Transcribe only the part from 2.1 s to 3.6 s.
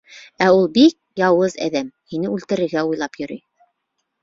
һине үлтерергә уйлап йөрөй.